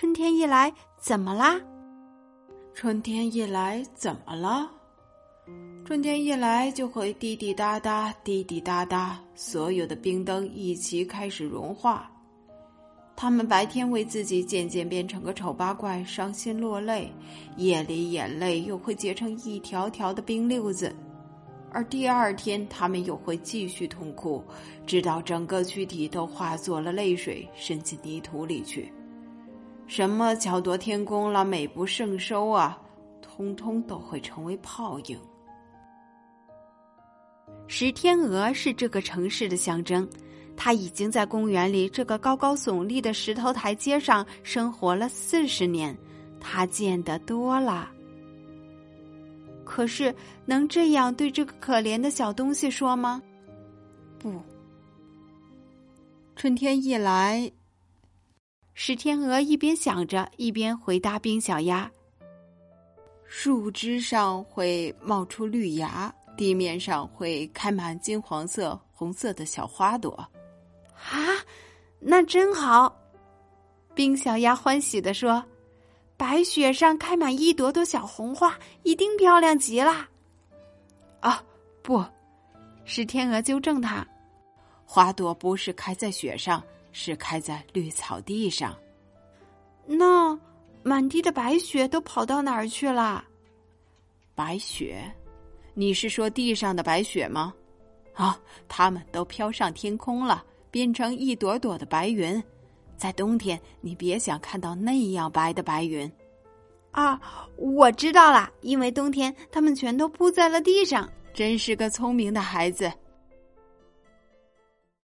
[0.00, 1.60] 春天一来，怎么啦？
[2.72, 4.66] 春天一来，怎么了？
[5.84, 12.10] 春天一来，就会滴滴答答，滴滴答答，所有的冰灯一起开始融化。
[13.14, 17.12] 他们白天为自己渐渐变成个丑八怪伤心落泪，
[17.58, 20.96] 夜里眼泪又会结成一条条的冰溜子，
[21.70, 24.42] 而第二天他们又会继续痛哭，
[24.86, 28.90] 直到整个躯体都化作了泪水，渗进泥土里去。
[29.90, 32.80] 什么巧夺天工了，美不胜收啊，
[33.20, 35.18] 通通都会成为泡影。
[37.66, 40.08] 石天鹅是这个城市的象征，
[40.56, 45.98] 它已经在公园里这个高高耸立的石头台阶上生活了四十年，
[46.38, 47.90] 它见得多了。
[49.64, 50.14] 可是，
[50.46, 53.20] 能这样对这个可怜的小东西说吗？
[54.20, 54.40] 不。
[56.36, 57.50] 春天一来，
[58.82, 61.88] 石天鹅一边想着，一边回答冰小鸭
[63.28, 70.12] ：“树枝上会冒出绿芽。”地面上会开满金黄色、红色的小花朵，
[70.94, 71.20] 啊，
[71.98, 72.98] 那真好！
[73.94, 75.44] 冰小鸭欢喜地说
[76.16, 80.08] ：“白雪上开满一朵朵小红花，一定漂亮极了。”
[81.20, 81.44] 啊，
[81.82, 82.02] 不，
[82.86, 84.06] 是天鹅纠正他
[84.86, 88.76] ：“花朵不是开在雪上，是开在绿草地上。”
[89.86, 90.38] 那
[90.82, 93.24] 满地的白雪都跑到哪儿去了？
[94.34, 95.02] 白雪。
[95.74, 97.54] 你是说地上的白雪吗？
[98.14, 102.42] 啊，它们都飘上天空了，变成一朵朵的白云。
[102.96, 106.10] 在冬天，你别想看到那样白的白云。
[106.90, 107.20] 啊，
[107.56, 111.08] 我知道了，因为冬天它们全都铺在了地上。
[111.32, 112.92] 真是个聪明的孩子。